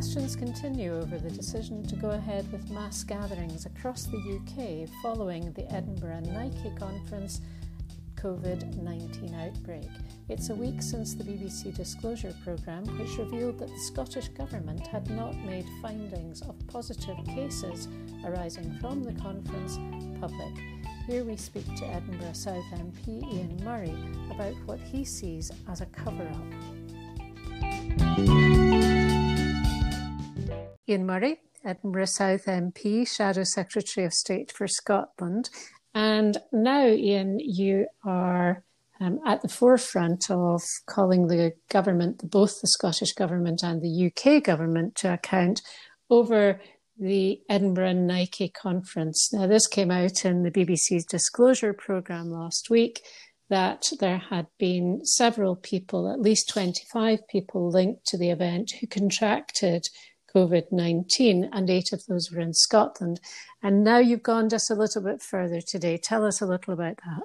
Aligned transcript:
questions 0.00 0.34
continue 0.34 0.96
over 0.96 1.18
the 1.18 1.28
decision 1.28 1.86
to 1.86 1.94
go 1.94 2.12
ahead 2.12 2.50
with 2.50 2.70
mass 2.70 3.04
gatherings 3.04 3.66
across 3.66 4.06
the 4.06 4.16
UK 4.16 4.88
following 5.02 5.52
the 5.52 5.70
Edinburgh 5.70 6.20
Nike 6.20 6.72
conference 6.78 7.42
COVID 8.14 8.78
19 8.78 9.34
outbreak. 9.34 9.90
It's 10.30 10.48
a 10.48 10.54
week 10.54 10.80
since 10.80 11.12
the 11.12 11.22
BBC 11.22 11.76
Disclosure 11.76 12.34
Programme, 12.42 12.86
which 12.98 13.18
revealed 13.18 13.58
that 13.58 13.68
the 13.68 13.78
Scottish 13.78 14.28
Government 14.28 14.86
had 14.86 15.10
not 15.10 15.36
made 15.36 15.66
findings 15.82 16.40
of 16.40 16.56
positive 16.66 17.18
cases 17.26 17.86
arising 18.24 18.78
from 18.80 19.04
the 19.04 19.12
conference 19.20 19.78
public. 20.18 20.64
Here 21.06 21.24
we 21.24 21.36
speak 21.36 21.66
to 21.76 21.86
Edinburgh 21.86 22.32
South 22.32 22.64
MP 22.72 23.22
Ian 23.34 23.60
Murray 23.62 23.94
about 24.30 24.54
what 24.64 24.80
he 24.80 25.04
sees 25.04 25.52
as 25.68 25.82
a 25.82 25.86
cover 25.86 26.26
up. 26.26 26.79
Ian 30.90 31.06
Murray, 31.06 31.40
Edinburgh 31.64 32.06
South 32.06 32.46
MP, 32.46 33.06
Shadow 33.06 33.44
Secretary 33.44 34.04
of 34.04 34.12
State 34.12 34.50
for 34.50 34.66
Scotland, 34.66 35.48
and 35.94 36.38
now, 36.50 36.86
Ian, 36.86 37.38
you 37.38 37.86
are 38.04 38.64
um, 39.00 39.20
at 39.24 39.42
the 39.42 39.48
forefront 39.48 40.30
of 40.30 40.62
calling 40.86 41.28
the 41.28 41.52
government, 41.70 42.28
both 42.28 42.60
the 42.60 42.66
Scottish 42.66 43.12
government 43.12 43.62
and 43.62 43.80
the 43.80 44.10
UK 44.10 44.42
government, 44.42 44.96
to 44.96 45.12
account 45.12 45.62
over 46.10 46.60
the 46.98 47.40
Edinburgh 47.48 47.92
Nike 47.92 48.48
conference. 48.48 49.32
Now, 49.32 49.46
this 49.46 49.68
came 49.68 49.92
out 49.92 50.24
in 50.24 50.42
the 50.42 50.50
BBC's 50.50 51.04
disclosure 51.04 51.72
programme 51.72 52.30
last 52.30 52.68
week 52.68 53.00
that 53.48 53.90
there 54.00 54.18
had 54.18 54.48
been 54.58 55.04
several 55.04 55.54
people, 55.54 56.12
at 56.12 56.20
least 56.20 56.48
25 56.48 57.26
people 57.28 57.70
linked 57.70 58.06
to 58.06 58.18
the 58.18 58.30
event, 58.30 58.72
who 58.80 58.86
contracted 58.88 59.88
COVID 60.34 60.72
19, 60.72 61.50
and 61.52 61.70
eight 61.70 61.92
of 61.92 62.04
those 62.06 62.30
were 62.30 62.40
in 62.40 62.54
Scotland. 62.54 63.20
And 63.62 63.84
now 63.84 63.98
you've 63.98 64.22
gone 64.22 64.48
just 64.48 64.70
a 64.70 64.74
little 64.74 65.02
bit 65.02 65.22
further 65.22 65.60
today. 65.60 65.96
Tell 65.98 66.24
us 66.24 66.40
a 66.40 66.46
little 66.46 66.74
about 66.74 66.96
that. 67.04 67.24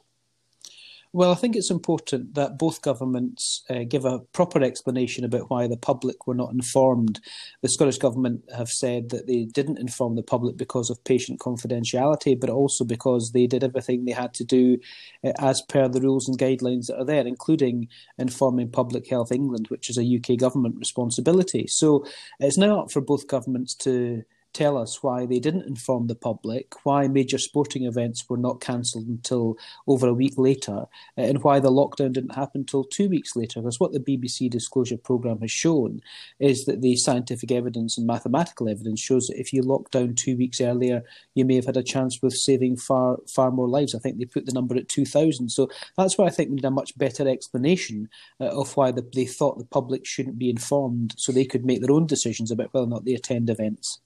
Well, 1.15 1.31
I 1.31 1.35
think 1.35 1.55
it's 1.55 1.71
important 1.71 2.33
that 2.33 2.57
both 2.57 2.81
governments 2.81 3.63
uh, 3.69 3.85
give 3.87 4.03
a 4.03 4.19
proper 4.19 4.61
explanation 4.61 5.23
about 5.23 5.49
why 5.49 5.65
the 5.65 5.77
public 5.77 6.27
were 6.27 6.35
not 6.35 6.51
informed. 6.51 7.21
The 7.61 7.69
Scottish 7.69 7.99
Government 7.99 8.43
have 8.53 8.67
said 8.67 9.11
that 9.11 9.25
they 9.25 9.45
didn't 9.45 9.79
inform 9.79 10.17
the 10.17 10.23
public 10.23 10.57
because 10.57 10.89
of 10.89 11.01
patient 11.05 11.39
confidentiality, 11.39 12.37
but 12.37 12.49
also 12.49 12.83
because 12.83 13.31
they 13.31 13.47
did 13.47 13.63
everything 13.63 14.03
they 14.03 14.11
had 14.11 14.33
to 14.33 14.43
do 14.43 14.77
uh, 15.23 15.31
as 15.39 15.61
per 15.69 15.87
the 15.87 16.01
rules 16.01 16.27
and 16.27 16.37
guidelines 16.37 16.87
that 16.87 16.99
are 16.99 17.05
there, 17.05 17.25
including 17.25 17.87
informing 18.17 18.69
Public 18.69 19.07
Health 19.07 19.31
England, 19.31 19.67
which 19.69 19.89
is 19.89 19.97
a 19.97 20.17
UK 20.17 20.37
government 20.37 20.75
responsibility. 20.77 21.65
So 21.65 22.05
it's 22.41 22.57
now 22.57 22.81
up 22.81 22.91
for 22.91 22.99
both 22.99 23.29
governments 23.29 23.73
to 23.75 24.25
tell 24.55 24.77
us 24.77 25.03
why 25.03 25.25
they 25.25 25.37
didn't 25.37 25.67
inform 25.67 26.07
the 26.07 26.15
public, 26.15 26.73
why 26.85 27.07
major 27.09 27.37
sporting 27.37 27.83
events 27.83 28.29
were 28.29 28.37
not 28.37 28.61
cancelled 28.61 29.05
until 29.05 29.57
over 29.85 30.07
a 30.07 30.13
week 30.13 30.35
later, 30.37 30.85
and 31.17 31.43
why 31.43 31.59
the 31.59 31.69
lockdown 31.69 32.13
didn't 32.13 32.35
happen 32.35 32.61
until 32.61 32.85
two 32.85 33.09
weeks 33.09 33.35
later. 33.35 33.59
Because 33.59 33.81
what 33.81 33.91
the 33.91 33.99
BBC 33.99 34.49
Disclosure 34.49 34.97
Programme 34.97 35.41
has 35.41 35.51
shown 35.51 35.99
is 36.39 36.65
that 36.65 36.81
the 36.81 36.95
scientific 36.95 37.51
evidence 37.51 37.97
and 37.97 38.07
mathematical 38.07 38.69
evidence 38.69 39.01
shows 39.01 39.27
that 39.27 39.39
if 39.39 39.51
you 39.51 39.61
lock 39.61 39.91
down 39.91 40.15
two 40.15 40.37
weeks 40.37 40.61
earlier, 40.61 41.03
you 41.33 41.43
may 41.43 41.55
have 41.55 41.65
had 41.65 41.77
a 41.77 41.83
chance 41.83 42.21
with 42.21 42.33
saving 42.33 42.77
far 42.77 43.17
far 43.27 43.51
more 43.51 43.67
lives. 43.67 43.93
I 43.93 43.99
think 43.99 44.17
they 44.17 44.25
put 44.25 44.45
the 44.45 44.53
number 44.53 44.77
at 44.77 44.87
2,000. 44.87 45.49
So 45.49 45.69
that's 45.97 46.17
why 46.17 46.27
I 46.27 46.29
think 46.29 46.49
we 46.49 46.55
need 46.55 46.65
a 46.65 46.71
much 46.71 46.97
better 46.97 47.27
explanation 47.27 48.07
uh, 48.39 48.45
of 48.45 48.75
why 48.77 48.91
the, 48.91 49.05
they 49.13 49.25
thought 49.25 49.57
the 49.57 49.65
public 49.65 50.05
shouldn't 50.05 50.39
be 50.39 50.49
informed 50.49 51.13
so 51.17 51.33
they 51.33 51.43
could 51.43 51.65
make 51.65 51.81
their 51.81 51.91
own 51.91 52.07
decisions 52.07 52.51
about 52.51 52.73
whether 52.73 52.85
or 52.85 52.89
not 52.89 53.03
they 53.03 53.15
attend 53.15 53.49
events. 53.49 53.99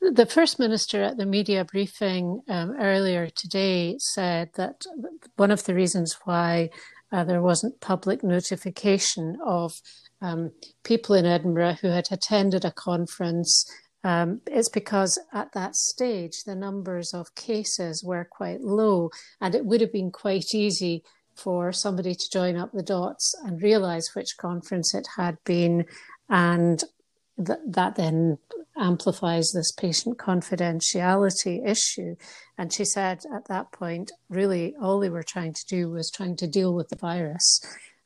The 0.00 0.26
First 0.26 0.58
Minister 0.58 1.02
at 1.02 1.16
the 1.16 1.26
media 1.26 1.64
briefing 1.64 2.42
um, 2.48 2.74
earlier 2.78 3.28
today 3.28 3.96
said 3.98 4.50
that 4.54 4.84
one 5.36 5.50
of 5.50 5.64
the 5.64 5.74
reasons 5.74 6.16
why 6.24 6.70
uh, 7.10 7.24
there 7.24 7.42
wasn't 7.42 7.80
public 7.80 8.22
notification 8.22 9.38
of 9.44 9.72
um, 10.22 10.52
people 10.84 11.16
in 11.16 11.26
Edinburgh 11.26 11.78
who 11.80 11.88
had 11.88 12.08
attended 12.12 12.64
a 12.64 12.70
conference 12.70 13.68
um, 14.04 14.40
is 14.50 14.68
because 14.68 15.18
at 15.32 15.52
that 15.52 15.74
stage 15.74 16.44
the 16.44 16.54
numbers 16.54 17.12
of 17.12 17.34
cases 17.34 18.04
were 18.04 18.28
quite 18.30 18.60
low, 18.60 19.10
and 19.40 19.54
it 19.54 19.64
would 19.64 19.80
have 19.80 19.92
been 19.92 20.12
quite 20.12 20.54
easy 20.54 21.02
for 21.34 21.72
somebody 21.72 22.14
to 22.14 22.30
join 22.32 22.56
up 22.56 22.70
the 22.72 22.82
dots 22.82 23.34
and 23.44 23.62
realise 23.62 24.14
which 24.14 24.36
conference 24.36 24.94
it 24.94 25.08
had 25.16 25.38
been 25.44 25.84
and 26.28 26.84
that, 27.38 27.60
that 27.66 27.96
then 27.96 28.38
amplifies 28.76 29.50
this 29.52 29.72
patient 29.72 30.18
confidentiality 30.18 31.66
issue. 31.66 32.16
And 32.56 32.72
she 32.72 32.84
said 32.84 33.22
at 33.34 33.48
that 33.48 33.72
point, 33.72 34.12
really, 34.28 34.74
all 34.80 35.00
they 35.00 35.10
were 35.10 35.22
trying 35.22 35.54
to 35.54 35.66
do 35.66 35.90
was 35.90 36.10
trying 36.10 36.36
to 36.36 36.46
deal 36.46 36.74
with 36.74 36.88
the 36.88 36.96
virus. 36.96 37.60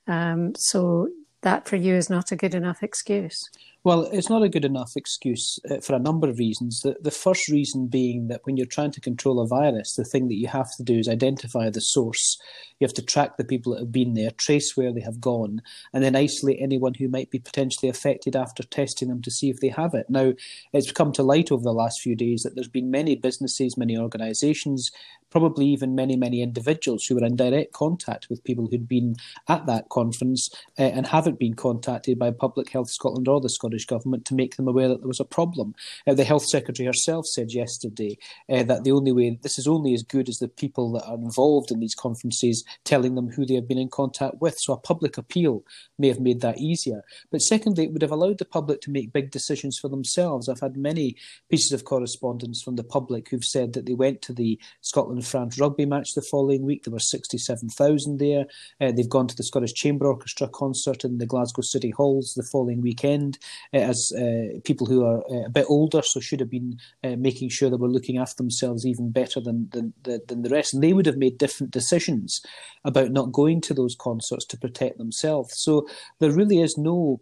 Um, 0.06 0.52
so 0.56 1.08
that 1.42 1.68
for 1.68 1.76
you 1.76 1.94
is 1.94 2.08
not 2.08 2.32
a 2.32 2.36
good 2.36 2.54
enough 2.54 2.82
excuse. 2.82 3.48
Well, 3.84 4.08
it's 4.12 4.30
not 4.30 4.44
a 4.44 4.48
good 4.48 4.64
enough 4.64 4.92
excuse 4.94 5.58
uh, 5.68 5.80
for 5.80 5.94
a 5.96 5.98
number 5.98 6.28
of 6.28 6.38
reasons. 6.38 6.82
The, 6.82 6.94
the 7.00 7.10
first 7.10 7.48
reason 7.48 7.88
being 7.88 8.28
that 8.28 8.42
when 8.44 8.56
you're 8.56 8.64
trying 8.64 8.92
to 8.92 9.00
control 9.00 9.40
a 9.40 9.46
virus, 9.46 9.94
the 9.94 10.04
thing 10.04 10.28
that 10.28 10.36
you 10.36 10.46
have 10.46 10.70
to 10.76 10.84
do 10.84 11.00
is 11.00 11.08
identify 11.08 11.68
the 11.68 11.80
source. 11.80 12.38
You 12.78 12.86
have 12.86 12.94
to 12.94 13.02
track 13.02 13.36
the 13.36 13.44
people 13.44 13.72
that 13.72 13.80
have 13.80 13.90
been 13.90 14.14
there, 14.14 14.30
trace 14.30 14.76
where 14.76 14.92
they 14.92 15.00
have 15.00 15.20
gone, 15.20 15.62
and 15.92 16.04
then 16.04 16.14
isolate 16.14 16.58
anyone 16.60 16.94
who 16.94 17.08
might 17.08 17.30
be 17.30 17.40
potentially 17.40 17.88
affected 17.88 18.36
after 18.36 18.62
testing 18.62 19.08
them 19.08 19.20
to 19.22 19.32
see 19.32 19.50
if 19.50 19.58
they 19.58 19.68
have 19.68 19.94
it. 19.94 20.06
Now, 20.08 20.34
it's 20.72 20.92
come 20.92 21.10
to 21.12 21.24
light 21.24 21.50
over 21.50 21.64
the 21.64 21.72
last 21.72 22.00
few 22.00 22.14
days 22.14 22.42
that 22.44 22.54
there's 22.54 22.68
been 22.68 22.90
many 22.90 23.16
businesses, 23.16 23.76
many 23.76 23.98
organisations, 23.98 24.92
probably 25.32 25.64
even 25.66 25.94
many, 25.94 26.14
many 26.14 26.42
individuals 26.42 27.06
who 27.06 27.14
were 27.14 27.24
in 27.24 27.34
direct 27.34 27.72
contact 27.72 28.28
with 28.28 28.44
people 28.44 28.68
who'd 28.70 28.86
been 28.86 29.16
at 29.48 29.64
that 29.66 29.88
conference 29.88 30.50
uh, 30.78 30.82
and 30.82 31.06
haven't 31.06 31.38
been 31.38 31.54
contacted 31.54 32.18
by 32.18 32.30
Public 32.30 32.68
Health 32.68 32.90
Scotland 32.90 33.26
or 33.26 33.40
the 33.40 33.48
Scottish 33.48 33.86
Government 33.86 34.26
to 34.26 34.34
make 34.34 34.56
them 34.56 34.68
aware 34.68 34.88
that 34.88 35.00
there 35.00 35.08
was 35.08 35.20
a 35.20 35.24
problem. 35.24 35.74
Uh, 36.06 36.12
the 36.12 36.22
Health 36.22 36.44
Secretary 36.44 36.86
herself 36.86 37.26
said 37.26 37.50
yesterday 37.50 38.18
uh, 38.50 38.62
that 38.64 38.84
the 38.84 38.92
only 38.92 39.10
way, 39.10 39.38
this 39.42 39.58
is 39.58 39.66
only 39.66 39.94
as 39.94 40.02
good 40.02 40.28
as 40.28 40.38
the 40.38 40.48
people 40.48 40.92
that 40.92 41.06
are 41.06 41.16
involved 41.16 41.70
in 41.70 41.80
these 41.80 41.94
conferences 41.94 42.62
telling 42.84 43.14
them 43.14 43.30
who 43.30 43.46
they 43.46 43.54
have 43.54 43.66
been 43.66 43.78
in 43.78 43.88
contact 43.88 44.34
with. 44.40 44.58
So 44.58 44.74
a 44.74 44.78
public 44.78 45.16
appeal 45.16 45.64
may 45.98 46.08
have 46.08 46.20
made 46.20 46.42
that 46.42 46.58
easier. 46.58 47.02
But 47.30 47.40
secondly, 47.40 47.84
it 47.84 47.92
would 47.92 48.02
have 48.02 48.10
allowed 48.10 48.36
the 48.36 48.44
public 48.44 48.82
to 48.82 48.90
make 48.90 49.14
big 49.14 49.30
decisions 49.30 49.78
for 49.78 49.88
themselves. 49.88 50.50
I've 50.50 50.60
had 50.60 50.76
many 50.76 51.16
pieces 51.50 51.72
of 51.72 51.84
correspondence 51.84 52.62
from 52.62 52.76
the 52.76 52.84
public 52.84 53.30
who've 53.30 53.42
said 53.42 53.72
that 53.72 53.86
they 53.86 53.94
went 53.94 54.20
to 54.22 54.34
the 54.34 54.60
Scotland 54.82 55.21
France 55.22 55.58
rugby 55.58 55.86
match 55.86 56.14
the 56.14 56.22
following 56.22 56.62
week. 56.62 56.84
There 56.84 56.92
were 56.92 56.98
67,000 56.98 58.18
there. 58.18 58.46
Uh, 58.80 58.92
they've 58.92 59.08
gone 59.08 59.26
to 59.28 59.36
the 59.36 59.42
Scottish 59.42 59.74
Chamber 59.74 60.06
Orchestra 60.06 60.48
concert 60.48 61.04
in 61.04 61.18
the 61.18 61.26
Glasgow 61.26 61.62
City 61.62 61.90
Halls 61.90 62.34
the 62.34 62.42
following 62.42 62.80
weekend 62.80 63.38
uh, 63.74 63.78
as 63.78 64.12
uh, 64.12 64.58
people 64.64 64.86
who 64.86 65.04
are 65.04 65.22
uh, 65.30 65.46
a 65.46 65.50
bit 65.50 65.66
older, 65.68 66.02
so 66.02 66.20
should 66.20 66.40
have 66.40 66.50
been 66.50 66.78
uh, 67.04 67.16
making 67.16 67.48
sure 67.48 67.70
they 67.70 67.76
were 67.76 67.88
looking 67.88 68.18
after 68.18 68.36
themselves 68.36 68.86
even 68.86 69.10
better 69.10 69.40
than, 69.40 69.68
than, 69.72 69.92
than 70.04 70.42
the 70.42 70.50
rest. 70.50 70.74
And 70.74 70.82
they 70.82 70.92
would 70.92 71.06
have 71.06 71.16
made 71.16 71.38
different 71.38 71.72
decisions 71.72 72.40
about 72.84 73.10
not 73.10 73.32
going 73.32 73.60
to 73.62 73.74
those 73.74 73.94
concerts 73.94 74.44
to 74.46 74.58
protect 74.58 74.98
themselves. 74.98 75.56
So 75.56 75.86
there 76.18 76.32
really 76.32 76.60
is 76.60 76.76
no 76.76 77.20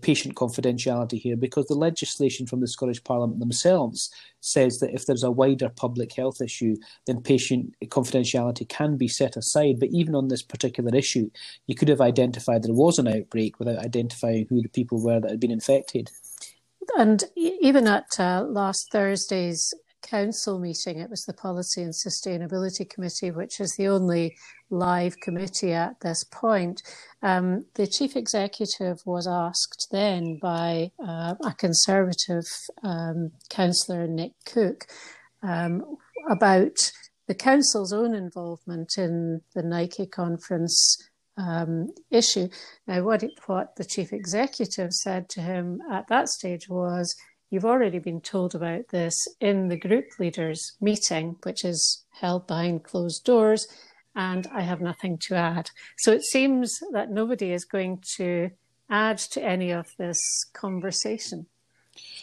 patient 0.00 0.36
confidentiality 0.36 1.20
here 1.20 1.36
because 1.36 1.66
the 1.66 1.74
legislation 1.74 2.46
from 2.46 2.60
the 2.60 2.68
Scottish 2.68 3.02
Parliament 3.02 3.40
themselves 3.40 4.10
says 4.40 4.78
that 4.78 4.94
if 4.94 5.06
there's 5.06 5.24
a 5.24 5.30
wider 5.30 5.68
public 5.68 6.14
health 6.14 6.40
issue, 6.40 6.76
then 7.06 7.20
patient 7.26 7.74
confidentiality 7.86 8.68
can 8.68 8.96
be 8.96 9.08
set 9.08 9.36
aside. 9.36 9.80
But 9.80 9.90
even 9.90 10.14
on 10.14 10.28
this 10.28 10.42
particular 10.42 10.94
issue, 10.94 11.30
you 11.66 11.74
could 11.74 11.88
have 11.88 12.00
identified 12.00 12.62
there 12.62 12.74
was 12.74 12.98
an 12.98 13.08
outbreak 13.08 13.58
without 13.58 13.84
identifying 13.84 14.46
who 14.48 14.62
the 14.62 14.68
people 14.68 15.02
were 15.02 15.20
that 15.20 15.30
had 15.30 15.40
been 15.40 15.50
infected. 15.50 16.10
And 16.96 17.24
even 17.36 17.86
at 17.86 18.18
uh, 18.18 18.44
last 18.48 18.90
Thursday's 18.92 19.74
council 20.02 20.58
meeting, 20.58 21.00
it 21.00 21.10
was 21.10 21.24
the 21.24 21.32
Policy 21.32 21.82
and 21.82 21.92
Sustainability 21.92 22.88
Committee, 22.88 23.32
which 23.32 23.60
is 23.60 23.74
the 23.74 23.88
only 23.88 24.36
live 24.70 25.18
committee 25.20 25.72
at 25.72 25.98
this 26.00 26.24
point. 26.24 26.82
Um, 27.22 27.64
the 27.74 27.86
chief 27.86 28.16
executive 28.16 28.98
was 29.04 29.26
asked 29.26 29.88
then 29.90 30.38
by 30.40 30.92
uh, 31.04 31.34
a 31.44 31.54
Conservative 31.58 32.46
um, 32.82 33.32
councillor, 33.50 34.06
Nick 34.06 34.32
Cook, 34.44 34.86
um, 35.42 35.96
about 36.30 36.92
the 37.26 37.34
council's 37.34 37.92
own 37.92 38.14
involvement 38.14 38.98
in 38.98 39.42
the 39.54 39.62
Nike 39.62 40.06
conference 40.06 40.96
um, 41.36 41.88
issue. 42.10 42.48
Now, 42.86 43.02
what, 43.02 43.22
it, 43.22 43.32
what 43.46 43.76
the 43.76 43.84
chief 43.84 44.12
executive 44.12 44.92
said 44.92 45.28
to 45.30 45.40
him 45.40 45.82
at 45.90 46.08
that 46.08 46.28
stage 46.28 46.68
was, 46.68 47.14
You've 47.48 47.64
already 47.64 48.00
been 48.00 48.20
told 48.20 48.56
about 48.56 48.88
this 48.88 49.14
in 49.40 49.68
the 49.68 49.78
group 49.78 50.06
leaders 50.18 50.72
meeting, 50.80 51.36
which 51.44 51.64
is 51.64 52.04
held 52.10 52.48
behind 52.48 52.82
closed 52.82 53.24
doors 53.24 53.68
and 54.16 54.48
I 54.52 54.62
have 54.62 54.80
nothing 54.80 55.18
to 55.28 55.36
add. 55.36 55.70
So 55.98 56.10
it 56.10 56.24
seems 56.24 56.80
that 56.92 57.10
nobody 57.10 57.52
is 57.52 57.64
going 57.64 58.02
to 58.16 58.50
add 58.88 59.18
to 59.18 59.44
any 59.44 59.70
of 59.70 59.92
this 59.98 60.18
conversation. 60.54 61.46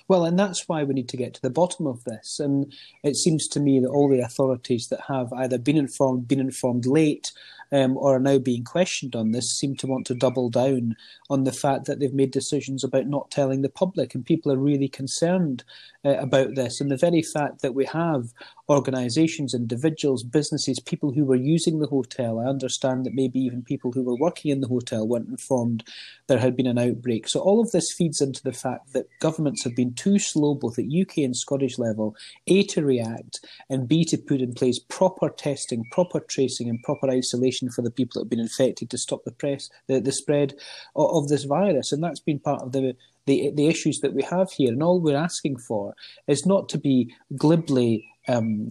Well, 0.08 0.26
and 0.26 0.38
that's 0.38 0.68
why 0.68 0.84
we 0.84 0.94
need 0.94 1.10
to 1.10 1.18
get 1.18 1.34
to 1.36 1.42
the 1.42 1.50
bottom 1.50 1.88
of 1.88 2.04
this. 2.04 2.40
And 2.40 2.74
it 3.04 3.16
seems 3.16 3.48
to 3.50 3.60
me 3.60 3.80
that 3.80 3.90
all 3.90 4.10
the 4.10 4.20
authorities 4.20 4.88
that 4.90 5.02
have 5.08 5.32
either 5.34 5.58
been 5.58 5.78
informed, 5.78 6.28
been 6.28 6.40
informed 6.40 6.86
late, 6.86 7.32
um, 7.72 7.98
or 7.98 8.16
are 8.16 8.20
now 8.20 8.38
being 8.38 8.64
questioned 8.64 9.16
on 9.16 9.32
this 9.32 9.52
seem 9.52 9.76
to 9.78 9.88
want 9.88 10.06
to 10.08 10.16
double 10.16 10.50
down 10.50 10.96
on 11.30 11.44
the 11.44 11.52
fact 11.52 11.86
that 11.86 12.00
they've 12.00 12.14
made 12.14 12.32
decisions 12.32 12.84
about 12.84 13.08
not 13.08 13.32
telling 13.32 13.62
the 13.62 13.70
public, 13.70 14.14
and 14.14 14.26
people 14.26 14.52
are 14.52 14.58
really 14.58 14.88
concerned 14.88 15.64
uh, 16.06 16.18
about 16.18 16.56
this. 16.56 16.82
And 16.82 16.92
the 16.92 16.98
very 16.98 17.22
fact 17.22 17.62
that 17.62 17.74
we 17.74 17.86
have 17.86 18.34
organisations, 18.70 19.54
individuals, 19.54 20.24
businesses, 20.24 20.80
people 20.80 21.12
who 21.12 21.26
were 21.26 21.36
using 21.36 21.80
the 21.80 21.88
hotel, 21.88 22.40
I 22.40 22.46
understand 22.46 23.06
that 23.06 23.14
maybe 23.14 23.40
even 23.40 23.62
people 23.62 23.92
who 23.92 24.04
were 24.04 24.16
working 24.16 24.52
in 24.52 24.62
the 24.62 24.68
hotel 24.68 25.08
weren't 25.08 25.30
informed 25.30 25.84
there 26.28 26.40
had 26.40 26.56
been 26.56 26.68
an 26.68 26.80
outbreak. 26.80 27.28
So 27.28 27.40
all 27.42 27.62
of 27.62 27.72
this 27.72 27.92
feeds 27.92 28.22
into 28.22 28.42
the 28.44 28.54
fact 28.54 28.94
that 28.94 29.08
governments 29.20 29.64
have 29.64 29.76
been 29.76 29.94
too 29.94 30.20
slow, 30.20 30.56
both 30.56 30.80
at 30.80 30.86
UK 30.86 31.18
and 31.18 31.36
Scottish 31.36 31.78
level, 31.78 32.16
A, 32.48 32.64
to 32.64 32.84
react, 32.84 33.46
and 33.70 33.88
B, 33.88 34.06
to 34.06 34.18
put 34.18 34.42
in 34.42 34.54
place 34.54 34.80
proper 34.80 35.30
testing, 35.30 35.86
proper 35.92 36.20
tracing, 36.22 36.70
and 36.70 36.82
proper 36.84 37.10
isolation 37.10 37.63
for 37.70 37.82
the 37.82 37.92
people 37.92 38.20
that 38.20 38.26
have 38.26 38.30
been 38.30 38.40
infected 38.40 38.90
to 38.90 38.98
stop 38.98 39.24
the 39.24 39.32
press 39.32 39.70
the, 39.88 40.00
the 40.00 40.12
spread 40.12 40.54
of, 40.96 41.24
of 41.24 41.30
this 41.30 41.44
virus. 41.44 41.92
And 41.92 42.04
that's 42.04 42.20
been 42.20 42.40
part 42.40 42.62
of 42.62 42.72
the 42.72 42.96
the 43.26 43.52
the 43.56 43.68
issues 43.68 44.00
that 44.02 44.14
we 44.14 44.24
have 44.24 44.52
here. 44.52 44.72
And 44.72 44.84
all 44.84 45.00
we're 45.00 45.16
asking 45.16 45.58
for 45.58 45.96
is 46.28 46.46
not 46.46 46.70
to 46.70 46.78
be 46.78 47.14
glibly 47.36 48.13
um, 48.28 48.70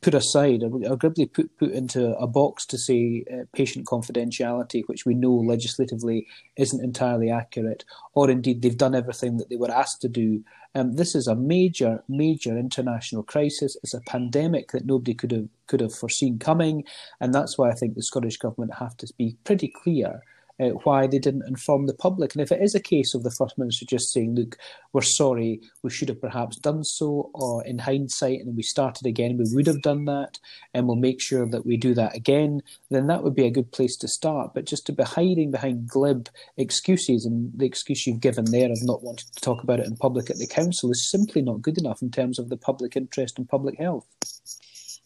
put 0.00 0.14
aside 0.14 0.62
or 0.62 0.96
put, 0.96 1.56
put 1.58 1.70
into 1.70 2.16
a 2.16 2.26
box 2.26 2.66
to 2.66 2.78
say 2.78 3.24
uh, 3.32 3.44
patient 3.54 3.86
confidentiality, 3.86 4.82
which 4.86 5.06
we 5.06 5.14
know 5.14 5.32
legislatively 5.32 6.26
isn't 6.56 6.84
entirely 6.84 7.30
accurate, 7.30 7.84
or 8.14 8.30
indeed 8.30 8.62
they've 8.62 8.76
done 8.76 8.94
everything 8.94 9.38
that 9.38 9.48
they 9.48 9.56
were 9.56 9.70
asked 9.70 10.00
to 10.02 10.08
do. 10.08 10.44
Um, 10.74 10.96
this 10.96 11.14
is 11.14 11.26
a 11.26 11.36
major, 11.36 12.02
major 12.08 12.58
international 12.58 13.22
crisis. 13.22 13.76
It's 13.82 13.94
a 13.94 14.00
pandemic 14.00 14.72
that 14.72 14.86
nobody 14.86 15.14
could 15.14 15.30
have 15.30 15.48
could 15.66 15.80
have 15.80 15.94
foreseen 15.94 16.38
coming, 16.38 16.84
and 17.20 17.32
that's 17.32 17.56
why 17.56 17.70
I 17.70 17.74
think 17.74 17.94
the 17.94 18.02
Scottish 18.02 18.36
government 18.36 18.74
have 18.74 18.96
to 18.98 19.12
be 19.16 19.36
pretty 19.44 19.68
clear 19.68 20.20
uh, 20.60 20.70
why 20.84 21.06
they 21.06 21.18
didn't 21.18 21.48
inform 21.48 21.86
the 21.86 21.94
public. 21.94 22.34
And 22.34 22.42
if 22.42 22.52
it 22.52 22.62
is 22.62 22.74
a 22.74 22.80
case 22.80 23.14
of 23.14 23.22
the 23.22 23.30
First 23.30 23.58
Minister 23.58 23.84
just 23.86 24.12
saying, 24.12 24.34
look, 24.34 24.56
we're 24.92 25.02
sorry, 25.02 25.60
we 25.82 25.90
should 25.90 26.08
have 26.08 26.20
perhaps 26.20 26.56
done 26.56 26.84
so, 26.84 27.30
or 27.34 27.64
in 27.64 27.78
hindsight, 27.78 28.40
and 28.40 28.56
we 28.56 28.62
started 28.62 29.06
again, 29.06 29.36
we 29.36 29.52
would 29.54 29.66
have 29.66 29.82
done 29.82 30.04
that, 30.04 30.38
and 30.72 30.86
we'll 30.86 30.96
make 30.96 31.20
sure 31.20 31.48
that 31.48 31.66
we 31.66 31.76
do 31.76 31.94
that 31.94 32.14
again, 32.14 32.62
then 32.90 33.06
that 33.08 33.22
would 33.22 33.34
be 33.34 33.46
a 33.46 33.50
good 33.50 33.72
place 33.72 33.96
to 33.96 34.08
start. 34.08 34.52
But 34.54 34.66
just 34.66 34.86
to 34.86 34.92
be 34.92 35.02
hiding 35.02 35.50
behind 35.50 35.88
glib 35.88 36.28
excuses, 36.56 37.24
and 37.24 37.50
the 37.56 37.66
excuse 37.66 38.06
you've 38.06 38.20
given 38.20 38.44
there 38.46 38.70
of 38.70 38.82
not 38.82 39.02
wanting 39.02 39.26
to 39.34 39.40
talk 39.40 39.62
about 39.62 39.80
it 39.80 39.86
in 39.86 39.96
public 39.96 40.30
at 40.30 40.38
the 40.38 40.46
Council 40.46 40.90
is 40.90 41.10
simply 41.10 41.42
not 41.42 41.62
good 41.62 41.78
enough 41.78 42.02
in 42.02 42.10
terms 42.10 42.38
of 42.38 42.48
the 42.48 42.56
public 42.56 42.96
interest 42.96 43.38
and 43.38 43.48
public 43.48 43.78
health. 43.78 44.06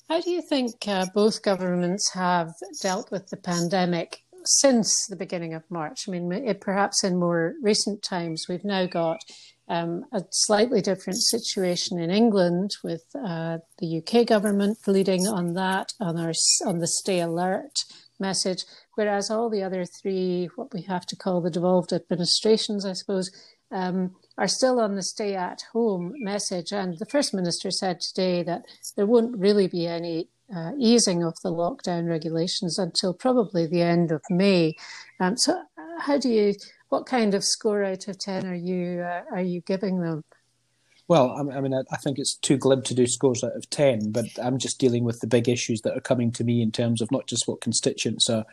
How 0.08 0.22
do 0.22 0.30
you 0.30 0.40
think 0.40 0.88
uh, 0.88 1.06
both 1.14 1.42
governments 1.42 2.10
have 2.14 2.54
dealt 2.80 3.10
with 3.10 3.28
the 3.28 3.36
pandemic 3.36 4.22
since 4.44 5.06
the 5.06 5.16
beginning 5.16 5.54
of 5.54 5.70
March. 5.70 6.04
I 6.06 6.12
mean, 6.12 6.30
it, 6.32 6.60
perhaps 6.60 7.04
in 7.04 7.18
more 7.18 7.54
recent 7.62 8.02
times, 8.02 8.46
we've 8.48 8.64
now 8.64 8.86
got 8.86 9.20
um, 9.68 10.04
a 10.12 10.22
slightly 10.30 10.80
different 10.80 11.18
situation 11.18 11.98
in 11.98 12.10
England 12.10 12.70
with 12.82 13.04
uh, 13.14 13.58
the 13.78 13.98
UK 13.98 14.26
government 14.26 14.78
leading 14.86 15.26
on 15.26 15.54
that, 15.54 15.92
on 16.00 16.18
our 16.18 16.32
on 16.66 16.78
the 16.78 16.86
stay 16.86 17.20
alert 17.20 17.84
message, 18.18 18.64
whereas 18.94 19.30
all 19.30 19.48
the 19.50 19.62
other 19.62 19.84
three, 19.84 20.48
what 20.56 20.72
we 20.72 20.82
have 20.82 21.06
to 21.06 21.16
call 21.16 21.40
the 21.40 21.50
devolved 21.50 21.92
administrations, 21.92 22.84
I 22.84 22.94
suppose, 22.94 23.30
um, 23.70 24.16
are 24.36 24.48
still 24.48 24.80
on 24.80 24.94
the 24.94 25.02
stay 25.02 25.34
at 25.34 25.62
home 25.72 26.14
message. 26.16 26.72
And 26.72 26.98
the 26.98 27.06
First 27.06 27.34
Minister 27.34 27.70
said 27.70 28.00
today 28.00 28.42
that 28.44 28.64
there 28.96 29.06
won't 29.06 29.36
really 29.36 29.68
be 29.68 29.86
any 29.86 30.28
uh, 30.54 30.72
easing 30.78 31.22
of 31.22 31.34
the 31.42 31.52
lockdown 31.52 32.08
regulations 32.08 32.78
until 32.78 33.14
probably 33.14 33.66
the 33.66 33.82
end 33.82 34.12
of 34.12 34.22
May. 34.30 34.74
Um, 35.20 35.36
so, 35.36 35.52
uh, 35.52 36.00
how 36.00 36.18
do 36.18 36.28
you? 36.28 36.54
What 36.88 37.04
kind 37.04 37.34
of 37.34 37.44
score 37.44 37.84
out 37.84 38.08
of 38.08 38.18
ten 38.18 38.46
are 38.46 38.54
you 38.54 39.00
uh, 39.02 39.22
are 39.30 39.42
you 39.42 39.60
giving 39.60 40.00
them? 40.00 40.24
Well, 41.08 41.30
I 41.32 41.60
mean, 41.62 41.72
I 41.74 41.96
think 41.96 42.18
it's 42.18 42.36
too 42.36 42.58
glib 42.58 42.84
to 42.84 42.94
do 42.94 43.06
scores 43.06 43.42
out 43.42 43.56
of 43.56 43.70
10, 43.70 44.12
but 44.12 44.26
I'm 44.42 44.58
just 44.58 44.78
dealing 44.78 45.04
with 45.04 45.20
the 45.20 45.26
big 45.26 45.48
issues 45.48 45.80
that 45.80 45.96
are 45.96 46.02
coming 46.02 46.30
to 46.32 46.44
me 46.44 46.60
in 46.60 46.70
terms 46.70 47.00
of 47.00 47.10
not 47.10 47.26
just 47.26 47.48
what 47.48 47.62
constituents 47.62 48.28
are 48.28 48.44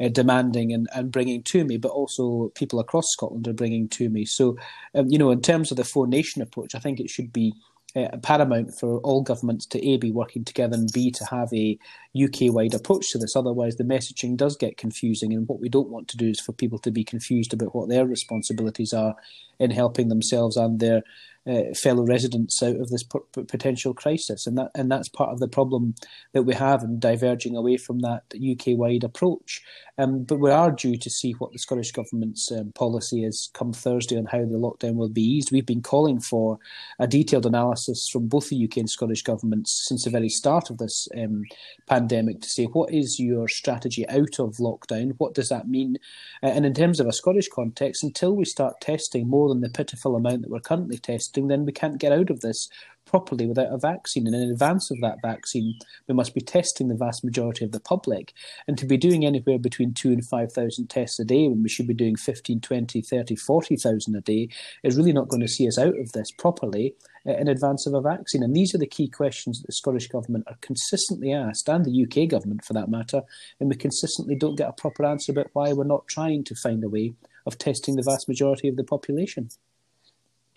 uh, 0.00 0.08
demanding 0.08 0.72
and, 0.72 0.88
and 0.96 1.12
bringing 1.12 1.44
to 1.44 1.64
me, 1.64 1.76
but 1.76 1.92
also 1.92 2.50
people 2.56 2.80
across 2.80 3.12
Scotland 3.12 3.46
are 3.46 3.52
bringing 3.52 3.88
to 3.90 4.08
me. 4.08 4.24
So, 4.24 4.58
um, 4.96 5.06
you 5.08 5.18
know, 5.18 5.30
in 5.30 5.40
terms 5.40 5.70
of 5.70 5.76
the 5.76 5.84
four 5.84 6.08
nation 6.08 6.42
approach, 6.42 6.74
I 6.74 6.80
think 6.80 6.98
it 6.98 7.08
should 7.08 7.32
be 7.32 7.54
uh, 7.94 8.16
paramount 8.22 8.74
for 8.74 8.98
all 9.00 9.22
governments 9.22 9.66
to 9.66 9.86
A, 9.86 9.96
be 9.96 10.12
working 10.12 10.44
together 10.44 10.76
and 10.76 10.90
B, 10.92 11.10
to 11.12 11.24
have 11.26 11.52
a 11.52 11.78
UK 12.20 12.52
wide 12.52 12.74
approach 12.74 13.10
to 13.10 13.18
this. 13.18 13.36
Otherwise, 13.36 13.76
the 13.76 13.84
messaging 13.84 14.36
does 14.36 14.56
get 14.56 14.76
confusing. 14.76 15.32
And 15.32 15.48
what 15.48 15.60
we 15.60 15.68
don't 15.68 15.88
want 15.88 16.08
to 16.08 16.16
do 16.16 16.28
is 16.28 16.40
for 16.40 16.52
people 16.52 16.78
to 16.80 16.90
be 16.90 17.04
confused 17.04 17.52
about 17.52 17.74
what 17.74 17.88
their 17.88 18.06
responsibilities 18.06 18.92
are 18.92 19.16
in 19.58 19.70
helping 19.70 20.08
themselves 20.08 20.56
and 20.56 20.80
their 20.80 21.02
uh, 21.46 21.74
fellow 21.74 22.04
residents 22.04 22.62
out 22.62 22.76
of 22.76 22.88
this 22.90 23.02
p- 23.02 23.18
potential 23.34 23.92
crisis, 23.92 24.46
and 24.46 24.56
that 24.56 24.70
and 24.76 24.90
that's 24.90 25.08
part 25.08 25.30
of 25.30 25.40
the 25.40 25.48
problem 25.48 25.94
that 26.32 26.44
we 26.44 26.54
have 26.54 26.82
in 26.82 27.00
diverging 27.00 27.56
away 27.56 27.76
from 27.76 27.98
that 27.98 28.22
UK 28.36 28.78
wide 28.78 29.02
approach. 29.02 29.60
Um, 29.98 30.22
but 30.22 30.38
we 30.38 30.50
are 30.50 30.70
due 30.70 30.96
to 30.96 31.10
see 31.10 31.32
what 31.32 31.52
the 31.52 31.58
Scottish 31.58 31.90
Government's 31.90 32.50
um, 32.52 32.72
policy 32.72 33.24
is 33.24 33.50
come 33.54 33.72
Thursday 33.72 34.16
on 34.16 34.26
how 34.26 34.38
the 34.38 34.58
lockdown 34.58 34.94
will 34.94 35.08
be 35.08 35.22
eased. 35.22 35.50
We've 35.50 35.66
been 35.66 35.82
calling 35.82 36.20
for 36.20 36.58
a 36.98 37.06
detailed 37.06 37.46
analysis 37.46 38.08
from 38.08 38.28
both 38.28 38.48
the 38.48 38.64
UK 38.64 38.76
and 38.78 38.90
Scottish 38.90 39.22
governments 39.22 39.84
since 39.86 40.04
the 40.04 40.10
very 40.10 40.28
start 40.28 40.70
of 40.70 40.78
this 40.78 41.08
um, 41.18 41.44
pandemic 41.88 42.01
to 42.08 42.48
say 42.48 42.64
what 42.64 42.92
is 42.92 43.18
your 43.18 43.48
strategy 43.48 44.08
out 44.08 44.38
of 44.38 44.56
lockdown? 44.56 45.14
What 45.18 45.34
does 45.34 45.48
that 45.48 45.68
mean? 45.68 45.96
Uh, 46.42 46.48
and 46.48 46.66
in 46.66 46.74
terms 46.74 47.00
of 47.00 47.06
a 47.06 47.12
Scottish 47.12 47.48
context, 47.48 48.02
until 48.02 48.34
we 48.34 48.44
start 48.44 48.80
testing 48.80 49.28
more 49.28 49.48
than 49.48 49.60
the 49.60 49.68
pitiful 49.68 50.16
amount 50.16 50.42
that 50.42 50.50
we're 50.50 50.60
currently 50.60 50.98
testing, 50.98 51.48
then 51.48 51.64
we 51.64 51.72
can't 51.72 51.98
get 51.98 52.12
out 52.12 52.30
of 52.30 52.40
this 52.40 52.68
properly 53.04 53.46
without 53.46 53.72
a 53.72 53.78
vaccine. 53.78 54.26
And 54.26 54.34
in 54.34 54.50
advance 54.50 54.90
of 54.90 55.00
that 55.00 55.18
vaccine, 55.22 55.78
we 56.08 56.14
must 56.14 56.34
be 56.34 56.40
testing 56.40 56.88
the 56.88 56.94
vast 56.94 57.24
majority 57.24 57.64
of 57.64 57.72
the 57.72 57.80
public. 57.80 58.32
And 58.66 58.78
to 58.78 58.86
be 58.86 58.96
doing 58.96 59.24
anywhere 59.24 59.58
between 59.58 59.92
two 59.92 60.12
and 60.12 60.24
5,000 60.24 60.88
tests 60.88 61.18
a 61.18 61.24
day 61.24 61.48
when 61.48 61.62
we 61.62 61.68
should 61.68 61.86
be 61.86 61.94
doing 61.94 62.16
15, 62.16 62.60
20, 62.60 63.00
30, 63.02 63.36
40,000 63.36 64.16
a 64.16 64.20
day 64.20 64.48
is 64.82 64.96
really 64.96 65.12
not 65.12 65.28
going 65.28 65.42
to 65.42 65.48
see 65.48 65.68
us 65.68 65.78
out 65.78 65.98
of 65.98 66.12
this 66.12 66.30
properly 66.30 66.94
in 67.24 67.48
advance 67.48 67.86
of 67.86 67.94
a 67.94 68.00
vaccine. 68.00 68.42
And 68.42 68.54
these 68.54 68.74
are 68.74 68.78
the 68.78 68.86
key 68.86 69.08
questions 69.08 69.60
that 69.60 69.66
the 69.66 69.72
Scottish 69.72 70.08
Government 70.08 70.44
are 70.48 70.56
consistently 70.60 71.32
asked, 71.32 71.68
and 71.68 71.84
the 71.84 72.02
UK 72.04 72.28
Government 72.28 72.64
for 72.64 72.72
that 72.72 72.88
matter, 72.88 73.22
and 73.60 73.68
we 73.68 73.76
consistently 73.76 74.34
don't 74.34 74.56
get 74.56 74.68
a 74.68 74.72
proper 74.72 75.04
answer 75.04 75.32
about 75.32 75.50
why 75.52 75.72
we're 75.72 75.84
not 75.84 76.06
trying 76.08 76.44
to 76.44 76.54
find 76.54 76.82
a 76.82 76.88
way 76.88 77.14
of 77.46 77.58
testing 77.58 77.96
the 77.96 78.02
vast 78.02 78.28
majority 78.28 78.68
of 78.68 78.76
the 78.76 78.84
population. 78.84 79.50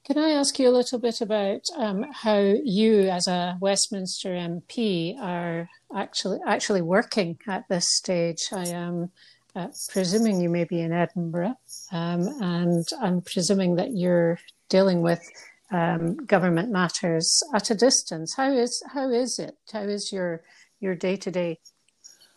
Can 0.05 0.19
I 0.19 0.31
ask 0.31 0.59
you 0.59 0.69
a 0.69 0.77
little 0.77 0.99
bit 0.99 1.21
about 1.21 1.61
um, 1.75 2.05
how 2.11 2.37
you, 2.37 3.09
as 3.09 3.27
a 3.27 3.57
Westminster 3.59 4.29
MP, 4.29 5.19
are 5.19 5.67
actually 5.95 6.37
actually 6.45 6.83
working 6.83 7.39
at 7.47 7.67
this 7.69 7.87
stage? 7.95 8.49
I 8.51 8.67
am 8.67 9.09
uh, 9.55 9.69
presuming 9.89 10.39
you 10.39 10.49
may 10.49 10.65
be 10.65 10.79
in 10.79 10.93
Edinburgh, 10.93 11.55
um, 11.91 12.27
and 12.39 12.85
I'm 13.01 13.21
presuming 13.21 13.77
that 13.77 13.93
you're 13.93 14.37
dealing 14.69 15.01
with 15.01 15.27
um, 15.71 16.15
government 16.25 16.71
matters 16.71 17.41
at 17.53 17.69
a 17.69 17.75
distance. 17.75 18.35
How 18.35 18.51
is 18.51 18.81
how 18.93 19.09
is 19.09 19.39
it? 19.39 19.55
How 19.71 19.81
is 19.81 20.11
your 20.11 20.43
your 20.79 20.95
day 20.95 21.15
to 21.17 21.31
day 21.31 21.59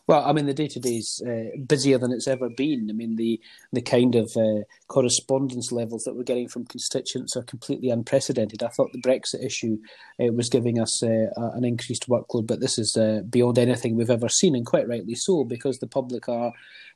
well, 0.09 0.25
I 0.25 0.33
mean, 0.33 0.47
the 0.47 0.55
day 0.55 0.69
to 0.69 0.81
day 0.81 0.97
is 0.97 1.23
uh, 1.27 1.55
busier 1.67 1.99
than 1.99 2.13
it's 2.13 2.27
ever 2.27 2.49
been. 2.49 2.89
I 2.89 2.95
mean, 2.95 3.17
the 3.17 3.39
the 3.75 3.83
kind 3.83 4.15
of 4.15 4.35
uh, 4.37 4.63
correspondence 4.87 5.71
levels 5.71 6.05
that 6.05 6.17
we're 6.17 6.23
getting 6.23 6.49
from 6.49 6.65
constituents 6.65 7.37
are 7.37 7.43
completely 7.43 7.91
unprecedented. 7.91 8.63
I 8.63 8.69
thought 8.69 8.91
the 8.93 9.03
Brexit 9.03 9.45
issue 9.45 9.77
uh, 10.19 10.33
was 10.33 10.49
giving 10.49 10.81
us 10.81 11.03
uh, 11.03 11.27
an 11.37 11.65
increased 11.65 12.09
workload, 12.09 12.47
but 12.47 12.61
this 12.61 12.79
is 12.79 12.97
uh, 12.97 13.21
beyond 13.29 13.59
anything 13.59 13.97
we've 13.97 14.09
ever 14.09 14.31
seen, 14.31 14.57
and 14.57 14.65
quite 14.65 14.89
rightly 14.89 15.15
so, 15.15 15.45
because 15.45 15.79
the 15.79 15.87
public 15.87 16.27
are 16.27 16.53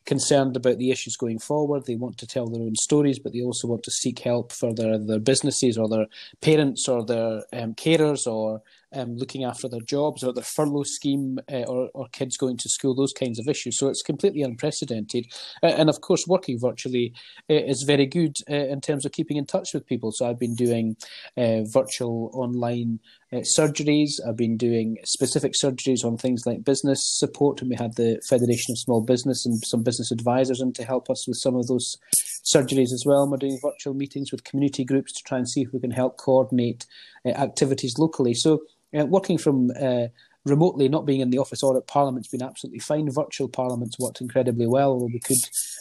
concerned 0.07 0.57
about 0.57 0.78
the 0.78 0.90
issues 0.90 1.14
going 1.14 1.38
forward. 1.38 1.85
They 1.85 1.97
want 1.97 2.16
to 2.16 2.26
tell 2.26 2.47
their 2.47 2.62
own 2.62 2.76
stories, 2.76 3.19
but 3.19 3.35
they 3.35 3.42
also 3.42 3.69
want 3.69 3.83
to 3.83 3.90
seek 3.90 4.21
help 4.21 4.52
for 4.52 4.73
their 4.73 4.97
their 4.97 5.21
businesses 5.21 5.76
or 5.76 5.87
their 5.87 6.07
parents 6.40 6.88
or 6.88 7.04
their 7.04 7.42
um, 7.52 7.75
carers 7.75 8.26
or 8.26 8.62
um, 8.95 9.17
looking 9.17 9.45
after 9.45 9.69
their 9.69 9.81
jobs 9.81 10.23
or 10.23 10.33
their 10.33 10.45
furlough 10.45 10.83
scheme 10.83 11.39
uh, 11.51 11.63
or, 11.63 11.91
or 11.95 12.07
kids 12.13 12.37
going 12.37 12.57
to 12.59 12.69
school, 12.69 12.95
those 12.95 13.13
kinds 13.13 13.39
of 13.39 13.49
issues. 13.49 13.79
So 13.79 13.89
it's 13.89 14.03
completely 14.03 14.43
unprecedented. 14.43 15.27
Uh, 15.63 15.67
and 15.67 15.89
of 15.89 16.01
course, 16.01 16.27
working 16.27 16.59
virtually 16.59 17.13
uh, 17.51 17.55
is 17.55 17.83
very 17.83 18.07
good 18.07 18.39
uh, 18.51 18.55
in 18.55 18.81
terms 18.81 19.05
of 19.05 19.13
keeping 19.13 19.37
in 19.37 19.47
touch 19.47 19.71
with 19.75 19.87
people. 19.87 20.13
So 20.13 20.29
I've 20.29 20.39
been 20.39 20.55
doing 20.55 20.97
uh, 21.37 21.63
virtual 21.65 22.31
online 22.35 23.01
uh, 23.33 23.39
surgeries. 23.39 24.13
I've 24.27 24.37
been 24.37 24.57
doing 24.57 24.99
specific 25.05 25.55
surgeries 25.55 26.05
on 26.05 26.17
things 26.17 26.45
like 26.47 26.65
business 26.65 27.07
support, 27.07 27.61
and 27.61 27.71
we 27.71 27.77
had 27.77 27.97
the 27.97 28.21
Federation 28.29 28.73
of 28.73 28.79
Small 28.79 29.01
Business 29.01 29.47
and 29.47 29.63
some 29.65 29.83
business 29.83 30.11
advisors 30.11 30.61
in 30.61 30.73
to 30.75 30.85
help 30.85 31.09
us 31.11 31.27
with 31.27 31.39
some 31.39 31.57
of 31.57 31.67
those 31.67 31.97
surgeries 32.45 32.93
as 32.93 33.05
well. 33.07 33.23
And 33.23 33.31
we're 33.31 33.39
doing 33.39 33.59
virtual 33.63 33.95
meetings 33.95 34.33
with 34.33 34.45
community 34.45 34.85
groups 34.85 35.13
to 35.13 35.23
try 35.23 35.39
and 35.39 35.49
see 35.49 35.63
if 35.63 35.73
we 35.73 35.81
can 35.81 35.91
help 35.91 36.19
coordinate 36.19 36.87
uh, 37.25 37.31
activities 37.31 37.99
locally. 37.99 38.35
So, 38.35 38.63
uh, 38.99 39.07
working 39.07 39.39
from 39.39 39.71
uh, 39.81 40.07
remotely, 40.45 40.89
not 40.89 41.07
being 41.07 41.21
in 41.21 41.31
the 41.31 41.39
office 41.39 41.63
or 41.63 41.77
at 41.77 41.87
Parliament's 41.87 42.29
been 42.29 42.43
absolutely 42.43 42.81
fine. 42.81 43.11
Virtual 43.11 43.49
Parliament's 43.49 43.99
worked 43.99 44.21
incredibly 44.21 44.67
well, 44.67 44.91
although 44.91 45.07
we 45.07 45.21
could, 45.21 45.39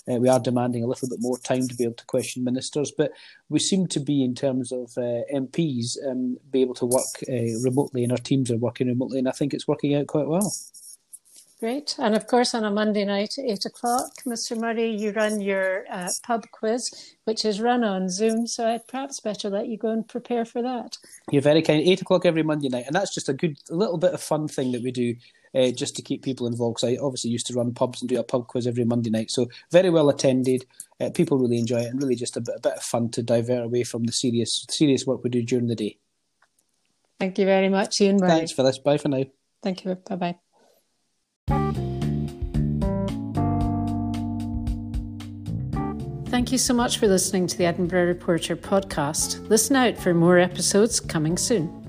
uh, 0.09 0.15
we 0.15 0.29
are 0.29 0.39
demanding 0.39 0.83
a 0.83 0.87
little 0.87 1.09
bit 1.09 1.19
more 1.21 1.37
time 1.39 1.67
to 1.67 1.75
be 1.75 1.83
able 1.83 1.95
to 1.95 2.05
question 2.05 2.43
ministers. 2.43 2.91
But 2.95 3.11
we 3.49 3.59
seem 3.59 3.87
to 3.87 3.99
be, 3.99 4.23
in 4.23 4.35
terms 4.35 4.71
of 4.71 4.91
uh, 4.97 5.21
MPs, 5.33 5.97
um, 6.07 6.37
be 6.51 6.61
able 6.61 6.75
to 6.75 6.85
work 6.85 7.01
uh, 7.27 7.59
remotely, 7.63 8.03
and 8.03 8.11
our 8.11 8.17
teams 8.17 8.51
are 8.51 8.57
working 8.57 8.87
remotely, 8.87 9.19
and 9.19 9.27
I 9.27 9.31
think 9.31 9.53
it's 9.53 9.67
working 9.67 9.95
out 9.95 10.07
quite 10.07 10.27
well. 10.27 10.53
Great. 11.61 11.95
And 11.99 12.15
of 12.15 12.25
course, 12.25 12.55
on 12.55 12.63
a 12.63 12.71
Monday 12.71 13.05
night 13.05 13.37
at 13.37 13.45
eight 13.45 13.65
o'clock, 13.65 14.23
Mr. 14.25 14.59
Murray, 14.59 14.89
you 14.89 15.11
run 15.11 15.39
your 15.39 15.85
uh, 15.91 16.09
pub 16.23 16.49
quiz, 16.51 17.13
which 17.25 17.45
is 17.45 17.61
run 17.61 17.83
on 17.83 18.09
Zoom. 18.09 18.47
So 18.47 18.67
I'd 18.67 18.87
perhaps 18.87 19.19
better 19.19 19.47
let 19.47 19.67
you 19.67 19.77
go 19.77 19.89
and 19.89 20.07
prepare 20.07 20.43
for 20.43 20.63
that. 20.63 20.97
You're 21.29 21.43
very 21.43 21.61
kind. 21.61 21.87
Eight 21.87 22.01
o'clock 22.01 22.25
every 22.25 22.41
Monday 22.41 22.67
night. 22.67 22.85
And 22.87 22.95
that's 22.95 23.13
just 23.13 23.29
a 23.29 23.33
good, 23.33 23.59
little 23.69 23.99
bit 23.99 24.15
of 24.15 24.23
fun 24.23 24.47
thing 24.47 24.71
that 24.71 24.81
we 24.81 24.91
do 24.91 25.13
uh, 25.53 25.69
just 25.69 25.95
to 25.97 26.01
keep 26.01 26.23
people 26.23 26.47
involved. 26.47 26.77
Because 26.77 26.97
I 26.97 26.99
obviously 26.99 27.29
used 27.29 27.45
to 27.45 27.53
run 27.53 27.75
pubs 27.75 28.01
and 28.01 28.09
do 28.09 28.19
a 28.19 28.23
pub 28.23 28.47
quiz 28.47 28.65
every 28.65 28.83
Monday 28.83 29.11
night. 29.11 29.29
So 29.29 29.47
very 29.71 29.91
well 29.91 30.09
attended. 30.09 30.65
Uh, 30.99 31.11
people 31.11 31.37
really 31.37 31.59
enjoy 31.59 31.81
it 31.81 31.91
and 31.91 32.01
really 32.01 32.15
just 32.15 32.37
a 32.37 32.41
bit, 32.41 32.55
a 32.57 32.59
bit 32.59 32.73
of 32.73 32.81
fun 32.81 33.09
to 33.09 33.21
divert 33.21 33.65
away 33.65 33.83
from 33.83 34.05
the 34.05 34.13
serious, 34.13 34.65
serious 34.67 35.05
work 35.05 35.23
we 35.23 35.29
do 35.29 35.43
during 35.43 35.67
the 35.67 35.75
day. 35.75 35.99
Thank 37.19 37.37
you 37.37 37.45
very 37.45 37.69
much, 37.69 38.01
Ian 38.01 38.17
Murray. 38.17 38.31
Thanks 38.31 38.51
for 38.51 38.63
this. 38.63 38.79
Bye 38.79 38.97
for 38.97 39.09
now. 39.09 39.25
Thank 39.61 39.85
you. 39.85 39.93
Bye 39.93 40.15
bye. 40.15 40.35
Thank 46.27 46.51
you 46.53 46.57
so 46.57 46.73
much 46.73 46.97
for 46.97 47.07
listening 47.07 47.47
to 47.47 47.57
the 47.57 47.65
Edinburgh 47.65 48.07
Reporter 48.07 48.55
podcast. 48.55 49.47
Listen 49.49 49.75
out 49.75 49.97
for 49.97 50.13
more 50.13 50.37
episodes 50.37 50.99
coming 50.99 51.37
soon. 51.37 51.80